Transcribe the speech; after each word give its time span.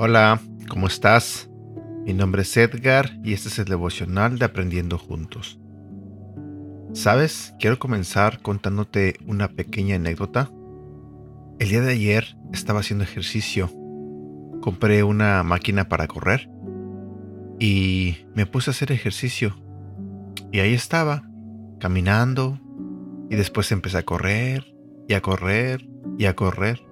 Hola, 0.00 0.40
¿cómo 0.68 0.86
estás? 0.86 1.50
Mi 2.06 2.14
nombre 2.14 2.42
es 2.42 2.56
Edgar 2.56 3.18
y 3.22 3.34
este 3.34 3.48
es 3.48 3.58
el 3.58 3.66
devocional 3.66 4.38
de 4.38 4.46
Aprendiendo 4.46 4.96
Juntos. 4.96 5.58
¿Sabes? 6.94 7.54
Quiero 7.58 7.78
comenzar 7.78 8.40
contándote 8.40 9.16
una 9.26 9.48
pequeña 9.48 9.96
anécdota. 9.96 10.50
El 11.58 11.68
día 11.68 11.82
de 11.82 11.92
ayer 11.92 12.36
estaba 12.52 12.80
haciendo 12.80 13.04
ejercicio. 13.04 13.70
Compré 14.68 15.02
una 15.02 15.42
máquina 15.44 15.88
para 15.88 16.06
correr 16.06 16.50
y 17.58 18.26
me 18.34 18.44
puse 18.44 18.68
a 18.68 18.72
hacer 18.72 18.92
ejercicio. 18.92 19.56
Y 20.52 20.60
ahí 20.60 20.74
estaba, 20.74 21.26
caminando, 21.80 22.60
y 23.30 23.36
después 23.36 23.72
empecé 23.72 23.96
a 23.96 24.02
correr, 24.02 24.74
y 25.08 25.14
a 25.14 25.22
correr, 25.22 25.88
y 26.18 26.26
a 26.26 26.36
correr. 26.36 26.82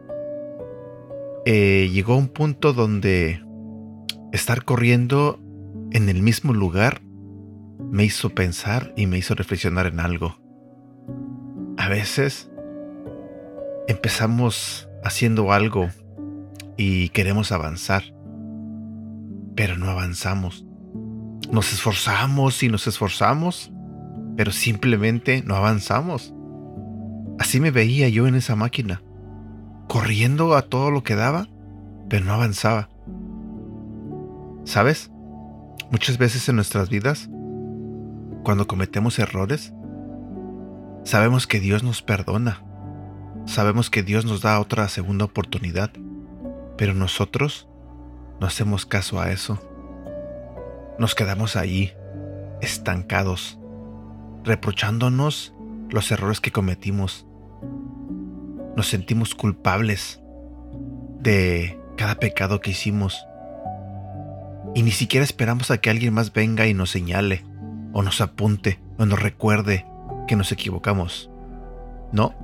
Eh, 1.44 1.90
llegó 1.92 2.16
un 2.16 2.28
punto 2.28 2.72
donde 2.72 3.44
estar 4.32 4.64
corriendo 4.64 5.38
en 5.92 6.08
el 6.08 6.22
mismo 6.22 6.54
lugar 6.54 7.02
me 7.92 8.04
hizo 8.04 8.30
pensar 8.30 8.94
y 8.96 9.06
me 9.06 9.18
hizo 9.18 9.34
reflexionar 9.34 9.84
en 9.84 10.00
algo. 10.00 10.38
A 11.76 11.90
veces 11.90 12.50
empezamos 13.86 14.88
haciendo 15.04 15.52
algo 15.52 15.90
y 16.76 17.08
queremos 17.10 17.52
avanzar, 17.52 18.04
pero 19.54 19.76
no 19.76 19.88
avanzamos. 19.90 20.66
Nos 21.50 21.72
esforzamos 21.72 22.62
y 22.62 22.68
nos 22.68 22.86
esforzamos, 22.86 23.72
pero 24.36 24.52
simplemente 24.52 25.42
no 25.44 25.54
avanzamos. 25.54 26.34
Así 27.38 27.60
me 27.60 27.70
veía 27.70 28.08
yo 28.08 28.26
en 28.26 28.34
esa 28.34 28.56
máquina, 28.56 29.02
corriendo 29.88 30.54
a 30.54 30.62
todo 30.62 30.90
lo 30.90 31.02
que 31.02 31.14
daba, 31.14 31.48
pero 32.08 32.24
no 32.24 32.32
avanzaba. 32.32 32.88
¿Sabes? 34.64 35.10
Muchas 35.90 36.18
veces 36.18 36.48
en 36.48 36.56
nuestras 36.56 36.90
vidas, 36.90 37.30
cuando 38.42 38.66
cometemos 38.66 39.18
errores, 39.18 39.72
sabemos 41.04 41.46
que 41.46 41.60
Dios 41.60 41.84
nos 41.84 42.02
perdona, 42.02 42.64
sabemos 43.46 43.90
que 43.90 44.02
Dios 44.02 44.24
nos 44.24 44.42
da 44.42 44.58
otra 44.58 44.88
segunda 44.88 45.24
oportunidad, 45.24 45.90
pero 46.76 46.94
nosotros 46.94 47.68
no 48.40 48.46
hacemos 48.46 48.86
caso 48.86 49.20
a 49.20 49.30
eso. 49.30 49.58
Nos 50.98 51.14
quedamos 51.14 51.56
ahí, 51.56 51.92
estancados, 52.60 53.58
reprochándonos 54.44 55.54
los 55.90 56.10
errores 56.10 56.40
que 56.40 56.52
cometimos. 56.52 57.26
Nos 58.76 58.88
sentimos 58.88 59.34
culpables 59.34 60.20
de 61.20 61.78
cada 61.96 62.16
pecado 62.16 62.60
que 62.60 62.70
hicimos 62.70 63.26
y 64.76 64.82
ni 64.82 64.90
siquiera 64.90 65.24
esperamos 65.24 65.70
a 65.70 65.78
que 65.78 65.88
alguien 65.88 66.12
más 66.12 66.34
venga 66.34 66.66
y 66.66 66.74
nos 66.74 66.90
señale, 66.90 67.46
o 67.94 68.02
nos 68.02 68.20
apunte, 68.20 68.78
o 68.98 69.06
nos 69.06 69.22
recuerde 69.22 69.86
que 70.28 70.36
nos 70.36 70.52
equivocamos. 70.52 71.30
No, 72.12 72.34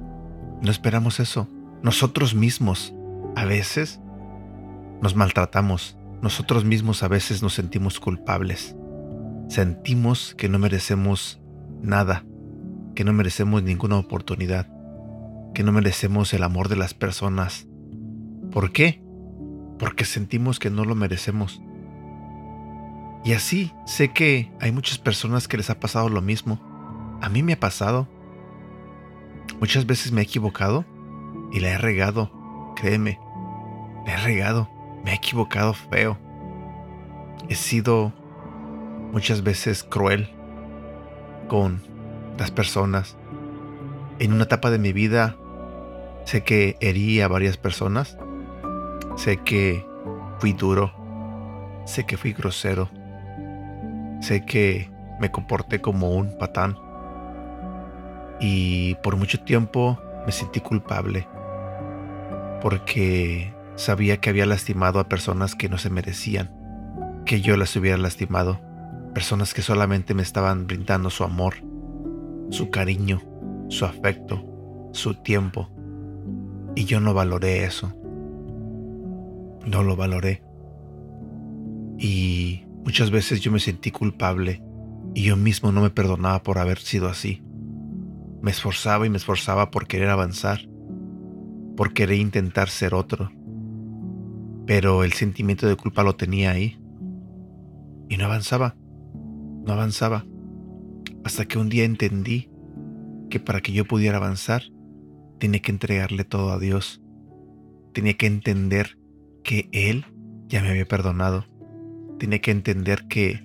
no 0.63 0.71
esperamos 0.71 1.21
eso. 1.21 1.47
Nosotros 1.83 2.35
mismos, 2.35 2.95
a 3.37 3.45
veces, 3.45 4.01
nos 5.03 5.17
maltratamos. 5.17 5.99
Nosotros 6.23 6.65
mismos 6.65 7.03
a 7.03 7.09
veces 7.09 7.43
nos 7.43 7.55
sentimos 7.55 7.99
culpables. 7.99 8.77
Sentimos 9.49 10.35
que 10.39 10.49
no 10.49 10.59
merecemos 10.59 11.43
nada, 11.83 12.25
que 12.95 13.05
no 13.05 13.13
merecemos 13.13 13.65
ninguna 13.65 13.99
oportunidad, 13.99 14.69
que 15.53 15.65
no 15.65 15.73
merecemos 15.73 16.33
el 16.33 16.45
amor 16.45 16.69
de 16.69 16.77
las 16.77 16.95
personas. 16.95 17.67
¿Por 18.53 18.73
qué? 18.73 19.03
Porque 19.79 20.05
sentimos 20.05 20.61
que 20.61 20.71
no 20.71 20.85
lo 20.85 20.95
merecemos. 20.95 21.61
Y 23.25 23.33
así 23.33 23.73
sé 23.85 24.13
que 24.13 24.53
hay 24.61 24.73
muchas 24.73 24.99
personas 24.99 25.49
que 25.49 25.57
les 25.57 25.71
ha 25.71 25.81
pasado 25.81 26.09
lo 26.09 26.23
mismo. 26.23 26.61
A 27.21 27.29
mí 27.29 27.43
me 27.43 27.55
ha 27.55 27.61
pasado. 27.61 28.09
Muchas 29.59 29.87
veces 29.87 30.13
me 30.13 30.21
he 30.21 30.25
equivocado 30.25 30.85
y 31.53 31.61
la 31.61 31.71
he 31.71 31.79
regado. 31.79 32.73
Créeme, 32.77 33.19
la 34.07 34.15
he 34.15 34.17
regado. 34.19 34.72
Me 35.05 35.13
he 35.13 35.15
equivocado 35.15 35.75
feo. 35.75 36.19
He 37.49 37.55
sido 37.55 38.13
muchas 39.13 39.43
veces 39.43 39.85
cruel 39.85 40.29
con 41.49 41.83
las 42.39 42.51
personas. 42.51 43.17
En 44.19 44.33
una 44.33 44.45
etapa 44.45 44.71
de 44.71 44.79
mi 44.79 44.93
vida 44.93 45.37
sé 46.25 46.45
que 46.45 46.77
herí 46.81 47.21
a 47.21 47.29
varias 47.29 47.57
personas. 47.57 48.17
Sé 49.17 49.39
que 49.39 49.85
fui 50.39 50.53
duro. 50.53 50.93
Sé 51.85 52.05
que 52.05 52.17
fui 52.17 52.33
grosero 52.33 52.89
Sé 54.23 54.45
que 54.45 54.89
me 55.19 55.33
comporté 55.33 55.81
como 55.81 56.11
un 56.13 56.39
patán 56.39 56.79
y 58.39 58.95
por 59.03 59.17
mucho 59.17 59.41
tiempo 59.41 59.99
me 60.25 60.31
sentí 60.31 60.61
culpable 60.61 61.27
porque 62.63 63.52
sabía 63.77 64.19
que 64.19 64.31
había 64.31 64.47
lastimado 64.47 65.01
a 65.01 65.09
personas 65.09 65.55
que 65.55 65.69
no 65.69 65.79
se 65.79 65.91
merecían, 65.91 66.51
que 67.25 67.41
yo 67.41 67.57
las 67.57 67.75
hubiera 67.77 67.99
lastimado, 67.99 68.61
personas 69.15 69.55
que 69.55 69.63
solamente 69.63 70.15
me 70.15 70.23
estaban 70.23 70.67
brindando 70.67 71.11
su 71.11 71.25
amor, 71.25 71.55
su 72.51 72.71
cariño, 72.71 73.23
su 73.69 73.85
afecto, 73.85 74.45
su 74.93 75.15
tiempo, 75.15 75.71
y 76.75 76.85
yo 76.85 77.01
no 77.01 77.15
valoré 77.15 77.65
eso. 77.65 77.95
No 79.65 79.83
lo 79.83 79.95
valoré. 79.95 80.43
Y 81.99 82.65
Muchas 82.85 83.13
veces 83.13 83.41
yo 83.41 83.53
me 83.53 83.61
sentí 83.61 83.93
culpable 83.93 84.63
y 85.15 85.23
yo 85.23 85.37
mismo 85.37 85.71
no 85.71 85.83
me 85.83 85.91
perdonaba 85.91 86.43
por 86.43 86.59
haber 86.59 86.79
sido 86.79 87.09
así. 87.09 87.43
Me 88.41 88.51
esforzaba 88.51 89.07
y 89.07 89.11
me 89.11 89.19
esforzaba 89.19 89.71
por 89.71 89.87
querer 89.87 90.09
avanzar, 90.09 90.63
por 91.77 91.95
querer 91.95 92.19
intentar 92.19 92.69
ser 92.69 92.93
otro. 92.93 93.31
Pero 94.75 95.05
el 95.05 95.13
sentimiento 95.13 95.67
de 95.67 95.77
culpa 95.77 96.03
lo 96.03 96.17
tenía 96.17 96.53
ahí. 96.53 96.81
Y 98.09 98.17
no 98.17 98.25
avanzaba, 98.25 98.75
no 99.67 99.73
avanzaba. 99.75 100.25
Hasta 101.25 101.45
que 101.45 101.59
un 101.59 101.69
día 101.69 101.85
entendí 101.85 102.49
que 103.29 103.39
para 103.39 103.61
que 103.61 103.73
yo 103.73 103.85
pudiera 103.85 104.17
avanzar, 104.17 104.63
tenía 105.39 105.61
que 105.61 105.73
entregarle 105.73 106.25
todo 106.25 106.53
a 106.53 106.59
Dios. 106.59 107.03
Tenía 107.93 108.15
que 108.15 108.27
entender 108.27 108.99
que 109.45 109.69
Él 109.73 110.07
ya 110.49 110.63
me 110.63 110.71
había 110.71 110.87
perdonado 110.87 111.45
tenía 112.23 112.41
que 112.41 112.53
entender 112.53 113.09
que 113.09 113.45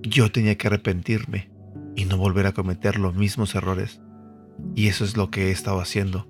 yo 0.00 0.32
tenía 0.32 0.56
que 0.56 0.66
arrepentirme 0.66 1.50
y 1.94 2.06
no 2.06 2.16
volver 2.16 2.46
a 2.46 2.52
cometer 2.52 2.98
los 2.98 3.14
mismos 3.14 3.54
errores. 3.54 4.00
Y 4.74 4.86
eso 4.86 5.04
es 5.04 5.18
lo 5.18 5.30
que 5.30 5.48
he 5.48 5.50
estado 5.50 5.80
haciendo, 5.80 6.26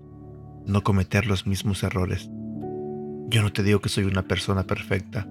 no 0.66 0.82
cometer 0.82 1.24
los 1.24 1.46
mismos 1.46 1.84
errores. 1.84 2.28
Yo 3.28 3.42
no 3.42 3.52
te 3.52 3.62
digo 3.62 3.80
que 3.80 3.88
soy 3.88 4.04
una 4.04 4.22
persona 4.22 4.64
perfecta, 4.64 5.26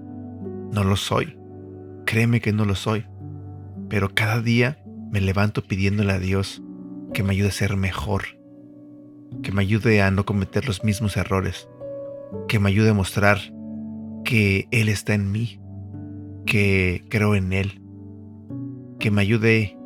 no 0.72 0.84
lo 0.84 0.96
soy, 0.96 1.38
créeme 2.04 2.40
que 2.40 2.52
no 2.52 2.64
lo 2.64 2.74
soy, 2.74 3.06
pero 3.88 4.14
cada 4.14 4.40
día 4.40 4.78
me 5.10 5.20
levanto 5.20 5.62
pidiéndole 5.62 6.12
a 6.12 6.18
Dios 6.18 6.62
que 7.14 7.22
me 7.22 7.32
ayude 7.32 7.48
a 7.48 7.52
ser 7.52 7.76
mejor, 7.76 8.24
que 9.42 9.52
me 9.52 9.62
ayude 9.62 10.02
a 10.02 10.10
no 10.10 10.26
cometer 10.26 10.66
los 10.66 10.84
mismos 10.84 11.16
errores, 11.16 11.68
que 12.48 12.58
me 12.58 12.68
ayude 12.68 12.90
a 12.90 12.94
mostrar 12.94 13.38
que 14.24 14.68
Él 14.70 14.88
está 14.88 15.14
en 15.14 15.32
mí, 15.32 15.60
que 16.44 17.04
creo 17.08 17.34
en 17.34 17.52
Él, 17.52 17.80
que 18.98 19.10
me 19.10 19.22
ayude 19.22 19.76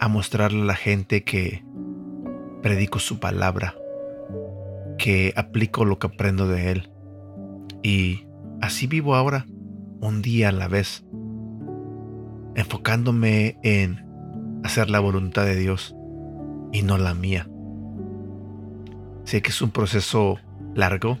a 0.00 0.08
mostrarle 0.08 0.62
a 0.62 0.66
la 0.66 0.74
gente 0.74 1.24
que 1.24 1.64
predico 2.62 2.98
su 2.98 3.20
palabra, 3.20 3.74
que 4.96 5.34
aplico 5.36 5.84
lo 5.84 5.98
que 5.98 6.06
aprendo 6.06 6.48
de 6.48 6.70
Él. 6.70 6.90
Y 7.84 8.26
así 8.62 8.86
vivo 8.86 9.14
ahora, 9.14 9.44
un 10.00 10.22
día 10.22 10.48
a 10.48 10.52
la 10.52 10.68
vez, 10.68 11.04
enfocándome 12.54 13.58
en 13.62 14.06
hacer 14.64 14.88
la 14.88 15.00
voluntad 15.00 15.44
de 15.44 15.54
Dios 15.54 15.94
y 16.72 16.80
no 16.80 16.96
la 16.96 17.12
mía. 17.12 17.46
Sé 19.24 19.42
que 19.42 19.50
es 19.50 19.60
un 19.60 19.70
proceso 19.70 20.38
largo, 20.74 21.18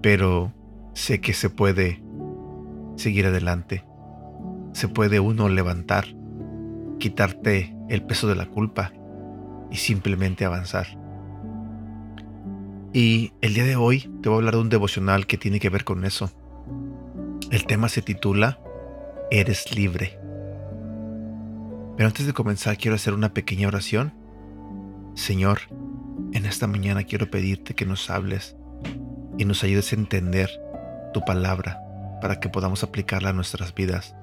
pero 0.00 0.52
sé 0.92 1.20
que 1.20 1.32
se 1.32 1.50
puede 1.50 2.00
seguir 2.94 3.26
adelante. 3.26 3.84
Se 4.74 4.86
puede 4.86 5.18
uno 5.18 5.48
levantar, 5.48 6.04
quitarte 7.00 7.76
el 7.88 8.04
peso 8.04 8.28
de 8.28 8.36
la 8.36 8.46
culpa 8.46 8.92
y 9.72 9.76
simplemente 9.76 10.44
avanzar. 10.44 11.03
Y 12.96 13.32
el 13.40 13.54
día 13.54 13.64
de 13.64 13.74
hoy 13.74 14.08
te 14.22 14.28
voy 14.28 14.36
a 14.36 14.38
hablar 14.38 14.54
de 14.54 14.60
un 14.60 14.68
devocional 14.68 15.26
que 15.26 15.36
tiene 15.36 15.58
que 15.58 15.68
ver 15.68 15.82
con 15.82 16.04
eso. 16.04 16.30
El 17.50 17.66
tema 17.66 17.88
se 17.88 18.02
titula 18.02 18.60
Eres 19.32 19.74
libre. 19.76 20.16
Pero 21.96 22.06
antes 22.06 22.24
de 22.24 22.32
comenzar 22.32 22.78
quiero 22.78 22.94
hacer 22.94 23.12
una 23.12 23.34
pequeña 23.34 23.66
oración. 23.66 24.14
Señor, 25.14 25.62
en 26.34 26.46
esta 26.46 26.68
mañana 26.68 27.02
quiero 27.02 27.32
pedirte 27.32 27.74
que 27.74 27.84
nos 27.84 28.10
hables 28.10 28.54
y 29.38 29.44
nos 29.44 29.64
ayudes 29.64 29.92
a 29.92 29.96
entender 29.96 30.48
tu 31.12 31.24
palabra 31.24 31.80
para 32.22 32.38
que 32.38 32.48
podamos 32.48 32.84
aplicarla 32.84 33.30
a 33.30 33.32
nuestras 33.32 33.74
vidas. 33.74 34.14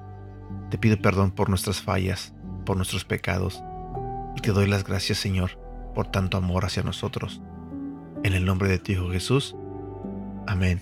Te 0.69 0.77
pido 0.77 0.97
perdón 0.97 1.31
por 1.31 1.50
nuestras 1.50 1.81
fallas, 1.81 2.33
por 2.65 2.77
nuestros 2.77 3.03
pecados, 3.03 3.62
y 4.38 4.39
te 4.39 4.53
doy 4.53 4.67
las 4.67 4.85
gracias, 4.85 5.17
Señor, 5.17 5.59
por 5.94 6.07
tanto 6.07 6.38
amor 6.38 6.63
hacia 6.63 6.83
nosotros. 6.83 7.41
En 8.23 8.33
el 8.33 8.45
nombre 8.45 8.69
de 8.69 8.79
tu 8.79 8.91
Hijo 8.91 9.09
Jesús. 9.09 9.56
Amén. 10.47 10.81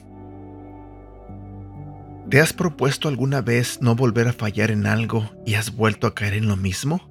¿Te 2.30 2.40
has 2.42 2.54
propuesto 2.54 3.08
alguna 3.08 3.42
vez 3.42 3.82
no 3.82 3.96
volver 3.96 4.28
a 4.28 4.34
fallar 4.34 4.70
en 4.70 4.86
algo 4.86 5.32
y 5.46 5.56
has 5.56 5.76
vuelto 5.76 6.06
a 6.06 6.14
caer 6.14 6.36
en 6.36 6.48
lo 6.48 6.58
mismo? 6.58 7.10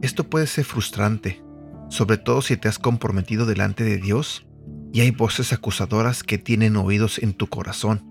Esto 0.00 0.28
puede 0.28 0.46
ser 0.46 0.64
frustrante, 0.64 1.42
sobre 1.88 2.16
todo 2.16 2.42
si 2.42 2.56
te 2.56 2.68
has 2.68 2.78
comprometido 2.78 3.46
delante 3.46 3.82
de 3.82 3.96
Dios 3.96 4.46
y 4.92 5.00
hay 5.00 5.10
voces 5.10 5.52
acusadoras 5.52 6.22
que 6.22 6.38
tienen 6.38 6.76
oídos 6.76 7.18
en 7.18 7.32
tu 7.32 7.48
corazón. 7.48 8.04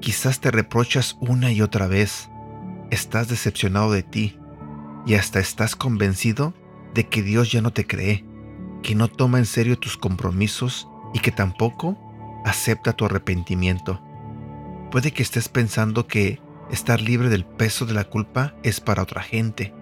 Quizás 0.00 0.40
te 0.40 0.50
reprochas 0.50 1.16
una 1.20 1.52
y 1.52 1.62
otra 1.62 1.86
vez, 1.86 2.28
estás 2.90 3.28
decepcionado 3.28 3.92
de 3.92 4.02
ti 4.02 4.38
y 5.06 5.14
hasta 5.14 5.38
estás 5.38 5.76
convencido 5.76 6.54
de 6.94 7.08
que 7.08 7.22
Dios 7.22 7.52
ya 7.52 7.60
no 7.60 7.72
te 7.72 7.86
cree, 7.86 8.24
que 8.82 8.94
no 8.94 9.08
toma 9.08 9.38
en 9.38 9.46
serio 9.46 9.78
tus 9.78 9.96
compromisos 9.96 10.88
y 11.12 11.20
que 11.20 11.32
tampoco 11.32 11.96
acepta 12.44 12.92
tu 12.92 13.04
arrepentimiento. 13.04 14.00
Puede 14.90 15.12
que 15.12 15.22
estés 15.22 15.48
pensando 15.48 16.06
que 16.06 16.40
estar 16.70 17.00
libre 17.00 17.28
del 17.28 17.44
peso 17.44 17.86
de 17.86 17.94
la 17.94 18.04
culpa 18.04 18.54
es 18.62 18.80
para 18.80 19.02
otra 19.02 19.22
gente, 19.22 19.74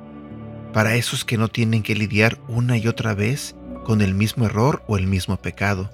para 0.73 0.94
esos 0.96 1.25
que 1.25 1.38
no 1.38 1.49
tienen 1.49 1.82
que 1.82 1.94
lidiar 1.94 2.38
una 2.49 2.76
y 2.76 2.88
otra 2.88 3.14
vez 3.14 3.55
con 3.85 4.00
el 4.00 4.14
mismo 4.14 4.46
error 4.46 4.82
o 4.87 4.97
el 4.97 5.06
mismo 5.06 5.37
pecado. 5.37 5.90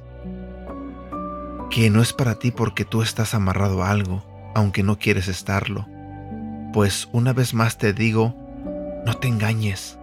Que 1.71 1.91
no 1.91 2.03
es 2.03 2.13
para 2.13 2.37
ti 2.37 2.51
porque 2.51 2.85
tú 2.85 3.03
estás 3.03 3.35
amarrado 3.35 3.83
a 3.83 3.91
algo, 3.91 4.25
aunque 4.55 4.83
no 4.83 4.99
quieres 4.99 5.29
estarlo. 5.29 5.87
Pues 6.73 7.09
una 7.13 7.33
vez 7.33 7.53
más 7.53 7.79
te 7.79 7.93
digo, 7.93 8.35
no 9.05 9.15
te 9.15 9.29
engañes. 9.29 10.00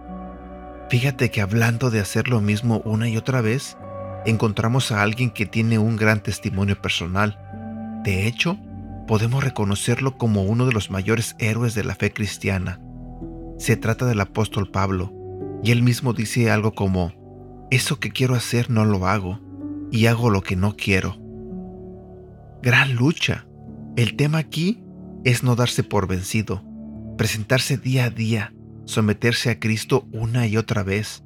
Fíjate 0.90 1.30
que 1.30 1.42
hablando 1.42 1.90
de 1.90 2.00
hacer 2.00 2.28
lo 2.28 2.40
mismo 2.40 2.80
una 2.84 3.08
y 3.08 3.16
otra 3.18 3.42
vez, 3.42 3.76
encontramos 4.24 4.90
a 4.90 5.02
alguien 5.02 5.30
que 5.30 5.44
tiene 5.44 5.78
un 5.78 5.96
gran 5.96 6.22
testimonio 6.22 6.80
personal. 6.80 7.38
De 8.04 8.26
hecho, 8.26 8.58
podemos 9.06 9.44
reconocerlo 9.44 10.16
como 10.16 10.44
uno 10.44 10.64
de 10.64 10.72
los 10.72 10.90
mayores 10.90 11.36
héroes 11.38 11.74
de 11.74 11.84
la 11.84 11.94
fe 11.94 12.12
cristiana. 12.12 12.80
Se 13.58 13.76
trata 13.76 14.06
del 14.06 14.20
apóstol 14.20 14.70
Pablo, 14.70 15.12
y 15.62 15.72
él 15.72 15.82
mismo 15.82 16.14
dice 16.14 16.50
algo 16.50 16.72
como, 16.72 17.12
eso 17.70 18.00
que 18.00 18.10
quiero 18.10 18.34
hacer 18.34 18.70
no 18.70 18.86
lo 18.86 19.06
hago, 19.06 19.40
y 19.90 20.06
hago 20.06 20.30
lo 20.30 20.42
que 20.42 20.56
no 20.56 20.74
quiero. 20.74 21.18
Gran 22.62 22.94
lucha. 22.94 23.46
El 23.96 24.16
tema 24.16 24.38
aquí 24.38 24.82
es 25.24 25.42
no 25.42 25.54
darse 25.54 25.82
por 25.82 26.06
vencido, 26.06 26.62
presentarse 27.16 27.76
día 27.76 28.04
a 28.04 28.10
día, 28.10 28.54
someterse 28.88 29.50
a 29.50 29.60
Cristo 29.60 30.08
una 30.12 30.46
y 30.46 30.56
otra 30.56 30.82
vez, 30.82 31.22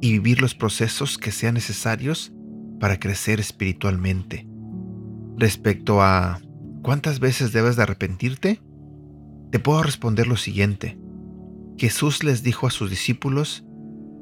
y 0.00 0.12
vivir 0.12 0.40
los 0.40 0.54
procesos 0.54 1.18
que 1.18 1.30
sean 1.30 1.54
necesarios 1.54 2.32
para 2.80 2.98
crecer 2.98 3.38
espiritualmente. 3.38 4.48
Respecto 5.38 6.02
a 6.02 6.40
¿Cuántas 6.82 7.20
veces 7.20 7.52
debes 7.52 7.76
de 7.76 7.84
arrepentirte? 7.84 8.60
Te 9.52 9.60
puedo 9.60 9.84
responder 9.84 10.26
lo 10.26 10.36
siguiente. 10.36 10.98
Jesús 11.78 12.24
les 12.24 12.42
dijo 12.42 12.66
a 12.66 12.70
sus 12.70 12.90
discípulos 12.90 13.64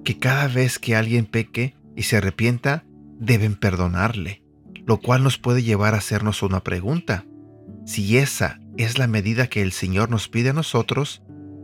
que 0.05 0.19
cada 0.19 0.47
vez 0.47 0.79
que 0.79 0.95
alguien 0.95 1.25
peque 1.25 1.75
y 1.97 2.03
se 2.03 2.19
arrepienta, 2.19 2.85
deben 3.19 3.57
perdonarle, 3.57 4.43
lo 4.87 5.01
cual 5.01 5.25
nos 5.25 5.39
puede 5.39 5.63
llevar 5.63 5.95
a 5.95 5.99
hacernos 5.99 6.43
una 6.43 6.63
pregunta. 6.63 7.25
Si 7.87 8.19
esa 8.19 8.61
es 8.77 8.99
la 8.99 9.07
medida 9.07 9.47
que 9.47 9.63
el 9.63 9.73
Señor 9.73 10.11
nos 10.11 10.29
pide 10.29 10.51
a 10.51 10.55
nosotros, 10.55 11.23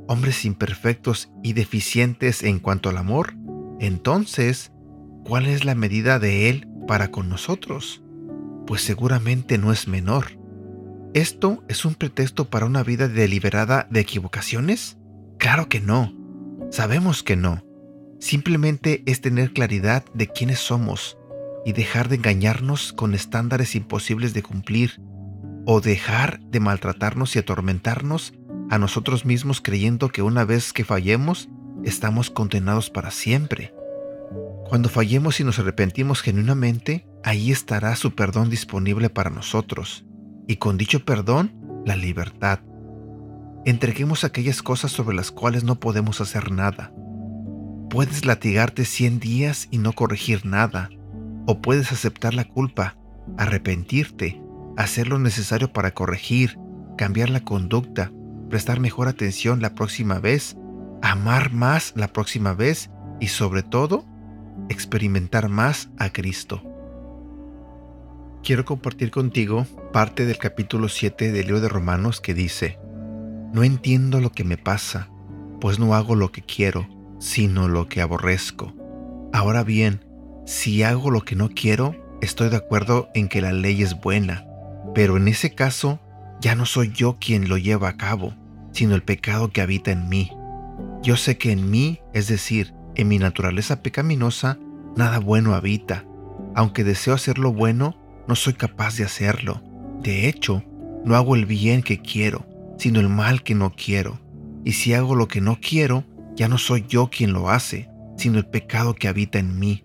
hombres 0.08 0.44
imperfectos 0.44 1.30
y 1.42 1.52
deficientes 1.52 2.42
en 2.42 2.58
cuanto 2.58 2.88
al 2.88 2.96
amor, 2.96 3.34
entonces, 3.80 4.72
¿cuál 5.24 5.46
es 5.46 5.64
la 5.64 5.74
medida 5.74 6.18
de 6.18 6.48
Él 6.48 6.68
para 6.86 7.10
con 7.10 7.28
nosotros? 7.28 8.02
Pues 8.66 8.82
seguramente 8.82 9.58
no 9.58 9.72
es 9.72 9.86
menor. 9.88 10.38
¿Esto 11.14 11.64
es 11.68 11.84
un 11.84 11.94
pretexto 11.94 12.50
para 12.50 12.66
una 12.66 12.82
vida 12.82 13.08
deliberada 13.08 13.86
de 13.90 14.00
equivocaciones? 14.00 14.98
Claro 15.38 15.68
que 15.68 15.80
no. 15.80 16.14
Sabemos 16.70 17.22
que 17.22 17.36
no. 17.36 17.64
Simplemente 18.18 19.02
es 19.06 19.20
tener 19.20 19.52
claridad 19.52 20.04
de 20.14 20.28
quiénes 20.28 20.58
somos 20.58 21.16
y 21.64 21.72
dejar 21.72 22.08
de 22.08 22.16
engañarnos 22.16 22.92
con 22.92 23.14
estándares 23.14 23.74
imposibles 23.74 24.34
de 24.34 24.42
cumplir 24.42 25.00
o 25.66 25.80
dejar 25.80 26.40
de 26.40 26.60
maltratarnos 26.60 27.34
y 27.36 27.40
atormentarnos 27.40 28.32
a 28.70 28.78
nosotros 28.78 29.24
mismos 29.24 29.60
creyendo 29.60 30.08
que 30.08 30.22
una 30.22 30.44
vez 30.44 30.72
que 30.72 30.84
fallemos 30.84 31.48
estamos 31.84 32.30
condenados 32.30 32.90
para 32.90 33.10
siempre. 33.10 33.72
Cuando 34.68 34.88
fallemos 34.88 35.38
y 35.38 35.44
nos 35.44 35.58
arrepentimos 35.58 36.20
genuinamente, 36.20 37.06
ahí 37.22 37.52
estará 37.52 37.94
su 37.94 38.14
perdón 38.14 38.50
disponible 38.50 39.10
para 39.10 39.30
nosotros 39.30 40.04
y 40.46 40.56
con 40.56 40.76
dicho 40.76 41.04
perdón, 41.04 41.52
la 41.84 41.96
libertad. 41.96 42.60
Entreguemos 43.64 44.24
aquellas 44.24 44.62
cosas 44.62 44.92
sobre 44.92 45.16
las 45.16 45.30
cuales 45.30 45.64
no 45.64 45.80
podemos 45.80 46.20
hacer 46.20 46.50
nada. 46.52 46.92
Puedes 47.90 48.24
latigarte 48.24 48.84
100 48.84 49.20
días 49.20 49.68
y 49.70 49.78
no 49.78 49.92
corregir 49.92 50.44
nada, 50.44 50.90
o 51.46 51.60
puedes 51.60 51.92
aceptar 51.92 52.34
la 52.34 52.44
culpa, 52.44 52.96
arrepentirte, 53.38 54.40
hacer 54.76 55.08
lo 55.08 55.18
necesario 55.18 55.72
para 55.72 55.92
corregir, 55.92 56.58
cambiar 56.96 57.30
la 57.30 57.40
conducta, 57.40 58.12
prestar 58.48 58.80
mejor 58.80 59.08
atención 59.08 59.60
la 59.60 59.74
próxima 59.74 60.18
vez, 60.18 60.56
amar 61.02 61.52
más 61.52 61.92
la 61.96 62.08
próxima 62.08 62.54
vez 62.54 62.90
y 63.20 63.28
sobre 63.28 63.62
todo, 63.62 64.04
experimentar 64.68 65.48
más 65.48 65.90
a 65.98 66.10
Cristo 66.10 66.62
quiero 68.46 68.64
compartir 68.64 69.10
contigo 69.10 69.66
parte 69.92 70.24
del 70.24 70.38
capítulo 70.38 70.88
7 70.88 71.32
del 71.32 71.46
libro 71.46 71.60
de 71.60 71.68
Romanos 71.68 72.20
que 72.20 72.32
dice, 72.32 72.78
No 73.52 73.64
entiendo 73.64 74.20
lo 74.20 74.30
que 74.30 74.44
me 74.44 74.56
pasa, 74.56 75.08
pues 75.60 75.80
no 75.80 75.96
hago 75.96 76.14
lo 76.14 76.30
que 76.30 76.42
quiero, 76.42 76.86
sino 77.18 77.66
lo 77.66 77.88
que 77.88 78.00
aborrezco. 78.00 78.72
Ahora 79.32 79.64
bien, 79.64 80.04
si 80.46 80.84
hago 80.84 81.10
lo 81.10 81.22
que 81.22 81.34
no 81.34 81.48
quiero, 81.48 81.96
estoy 82.20 82.48
de 82.48 82.58
acuerdo 82.58 83.08
en 83.14 83.26
que 83.26 83.40
la 83.40 83.52
ley 83.52 83.82
es 83.82 84.00
buena, 84.00 84.46
pero 84.94 85.16
en 85.16 85.26
ese 85.26 85.52
caso 85.56 85.98
ya 86.46 86.54
no 86.54 86.64
soy 86.64 86.92
yo 86.92 87.16
quien 87.18 87.48
lo 87.48 87.58
lleva 87.58 87.88
a 87.88 87.96
cabo, 87.96 88.32
sino 88.70 88.94
el 88.94 89.02
pecado 89.02 89.50
que 89.50 89.60
habita 89.60 89.90
en 89.90 90.08
mí. 90.08 90.30
Yo 91.02 91.16
sé 91.16 91.38
que 91.38 91.50
en 91.50 91.68
mí, 91.72 91.98
es 92.14 92.28
decir, 92.28 92.72
en 92.94 93.08
mi 93.08 93.18
naturaleza 93.18 93.82
pecaminosa, 93.82 94.56
nada 94.94 95.18
bueno 95.18 95.54
habita. 95.54 96.04
Aunque 96.54 96.84
deseo 96.84 97.14
hacer 97.14 97.38
lo 97.38 97.52
bueno, 97.52 97.96
no 98.28 98.36
soy 98.36 98.52
capaz 98.52 98.96
de 98.96 99.02
hacerlo. 99.02 99.60
De 100.00 100.28
hecho, 100.28 100.62
no 101.04 101.16
hago 101.16 101.34
el 101.34 101.46
bien 101.46 101.82
que 101.82 102.00
quiero, 102.00 102.46
sino 102.78 103.00
el 103.00 103.08
mal 103.08 103.42
que 103.42 103.56
no 103.56 103.74
quiero. 103.74 104.20
Y 104.64 104.74
si 104.74 104.94
hago 104.94 105.16
lo 105.16 105.26
que 105.26 105.40
no 105.40 105.58
quiero, 105.60 106.04
ya 106.36 106.46
no 106.46 106.58
soy 106.58 106.84
yo 106.88 107.10
quien 107.10 107.32
lo 107.32 107.50
hace, 107.50 107.90
sino 108.16 108.38
el 108.38 108.46
pecado 108.46 108.94
que 108.94 109.08
habita 109.08 109.40
en 109.40 109.58
mí. 109.58 109.82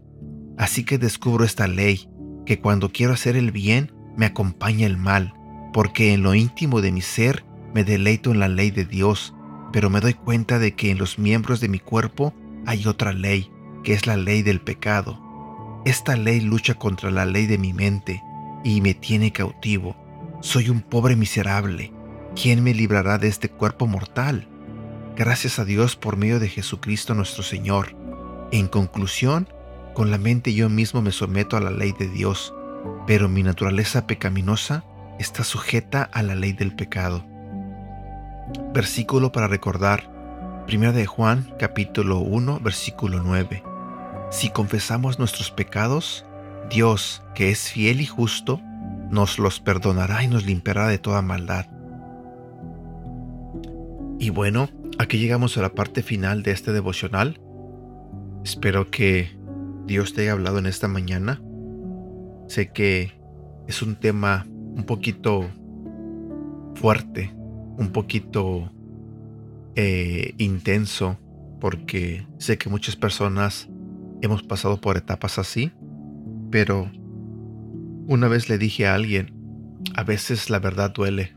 Así 0.60 0.84
que 0.84 1.00
descubro 1.00 1.44
esta 1.44 1.68
ley, 1.68 2.08
que 2.46 2.62
cuando 2.62 2.92
quiero 2.92 3.14
hacer 3.14 3.36
el 3.36 3.52
bien, 3.52 3.92
me 4.16 4.28
acompaña 4.28 4.86
el 4.86 4.98
mal, 4.98 5.34
porque 5.74 6.14
en 6.14 6.24
lo 6.24 6.36
íntimo 6.36 6.82
de 6.82 6.92
mi 6.92 7.02
ser 7.02 7.44
me 7.74 7.84
deleito 7.84 8.32
en 8.32 8.40
la 8.40 8.48
ley 8.48 8.72
de 8.72 8.86
Dios, 8.86 9.34
pero 9.72 9.90
me 9.90 10.02
doy 10.02 10.14
cuenta 10.14 10.60
de 10.60 10.74
que 10.74 10.92
en 10.92 10.98
los 10.98 11.18
miembros 11.18 11.62
de 11.62 11.70
mi 11.70 11.80
cuerpo 11.80 12.34
hay 12.66 12.86
otra 12.88 13.14
ley, 13.14 13.50
que 13.84 13.94
es 13.94 14.06
la 14.06 14.18
ley 14.18 14.42
del 14.42 14.62
pecado. 14.62 15.20
Esta 15.86 16.16
ley 16.16 16.42
lucha 16.42 16.76
contra 16.76 17.10
la 17.10 17.26
ley 17.26 17.48
de 17.48 17.58
mi 17.58 17.74
mente, 17.74 18.22
y 18.64 18.82
me 18.82 18.94
tiene 18.94 19.32
cautivo. 19.32 19.96
Soy 20.42 20.70
un 20.70 20.82
pobre 20.82 21.16
miserable. 21.16 21.92
¿Quién 22.36 22.64
me 22.64 22.74
librará 22.74 23.18
de 23.18 23.28
este 23.28 23.50
cuerpo 23.50 23.88
mortal? 23.88 24.48
Gracias 25.16 25.60
a 25.60 25.66
Dios 25.66 25.96
por 25.96 26.18
medio 26.18 26.40
de 26.40 26.50
Jesucristo 26.50 27.14
nuestro 27.14 27.44
Señor. 27.44 27.96
En 28.52 28.68
conclusión, 28.68 29.48
con 29.94 30.12
la 30.12 30.18
mente 30.18 30.54
yo 30.54 30.70
mismo 30.70 31.02
me 31.02 31.12
someto 31.12 31.58
a 31.58 31.62
la 31.62 31.72
ley 31.72 31.94
de 31.98 32.08
Dios, 32.08 32.54
pero 33.08 33.30
mi 33.30 33.44
naturaleza 33.44 34.08
pecaminosa 34.08 34.84
está 35.22 35.44
sujeta 35.44 36.04
a 36.04 36.24
la 36.24 36.36
ley 36.36 36.52
del 36.52 36.76
pecado. 36.76 37.24
Versículo 38.74 39.32
para 39.32 39.48
recordar. 39.48 40.10
1 40.72 40.94
de 40.94 41.06
Juan 41.06 41.54
capítulo 41.58 42.20
1 42.20 42.60
versículo 42.60 43.22
9. 43.24 43.64
Si 44.32 44.50
confesamos 44.50 45.20
nuestros 45.20 45.52
pecados, 45.52 46.26
Dios, 46.70 47.24
que 47.36 47.52
es 47.52 47.72
fiel 47.72 48.02
y 48.02 48.06
justo, 48.06 48.62
nos 49.10 49.40
los 49.40 49.60
perdonará 49.60 50.24
y 50.24 50.28
nos 50.28 50.46
limpiará 50.46 50.88
de 50.88 50.98
toda 50.98 51.22
maldad. 51.22 51.66
Y 54.20 54.30
bueno, 54.30 54.70
aquí 54.98 55.18
llegamos 55.18 55.58
a 55.58 55.62
la 55.62 55.74
parte 55.74 56.04
final 56.04 56.44
de 56.44 56.52
este 56.52 56.72
devocional. 56.72 57.42
Espero 58.44 58.90
que 58.90 59.38
Dios 59.86 60.14
te 60.14 60.22
haya 60.22 60.32
hablado 60.32 60.60
en 60.60 60.68
esta 60.68 60.88
mañana. 60.88 61.42
Sé 62.48 62.72
que 62.72 63.20
es 63.68 63.82
un 63.82 63.96
tema 63.96 64.46
un 64.76 64.84
poquito 64.84 65.50
fuerte, 66.76 67.34
un 67.78 67.92
poquito 67.92 68.72
eh, 69.76 70.34
intenso, 70.38 71.18
porque 71.60 72.28
sé 72.38 72.58
que 72.58 72.70
muchas 72.70 72.96
personas 72.96 73.70
hemos 74.22 74.44
pasado 74.44 74.82
por 74.82 74.98
etapas 74.98 75.38
así, 75.38 75.72
pero 76.50 76.92
una 78.08 78.28
vez 78.28 78.50
le 78.50 78.58
dije 78.58 78.88
a 78.88 78.96
alguien, 78.96 79.34
a 79.96 80.04
veces 80.04 80.50
la 80.50 80.60
verdad 80.60 80.92
duele, 80.94 81.36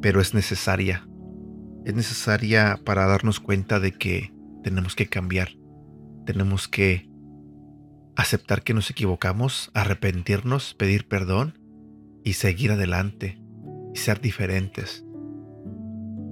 pero 0.00 0.20
es 0.20 0.34
necesaria 0.34 1.06
es 1.84 1.94
necesaria 1.94 2.80
para 2.84 3.06
darnos 3.06 3.40
cuenta 3.40 3.78
de 3.78 3.92
que 3.92 4.32
tenemos 4.62 4.96
que 4.96 5.06
cambiar. 5.06 5.50
Tenemos 6.24 6.66
que 6.66 7.08
aceptar 8.16 8.62
que 8.62 8.72
nos 8.72 8.90
equivocamos, 8.90 9.70
arrepentirnos, 9.74 10.74
pedir 10.74 11.06
perdón 11.06 11.58
y 12.24 12.32
seguir 12.32 12.72
adelante 12.72 13.38
y 13.94 13.98
ser 13.98 14.20
diferentes. 14.20 15.04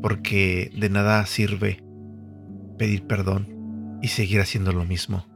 Porque 0.00 0.72
de 0.76 0.90
nada 0.90 1.25
sirve 1.26 1.84
pedir 2.78 3.06
perdón 3.06 4.00
y 4.02 4.08
seguir 4.08 4.40
haciendo 4.40 4.72
lo 4.72 4.84
mismo. 4.84 5.26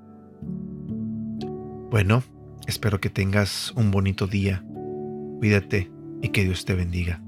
Bueno, 1.91 2.25
espero 2.67 3.01
que 3.01 3.11
tengas 3.11 3.73
un 3.77 3.93
bonito 3.93 4.27
día. 4.27 4.65
Cuídate 5.39 5.93
y 6.23 6.31
que 6.31 6.43
Dios 6.43 6.65
te 6.65 6.75
bendiga. 6.75 7.23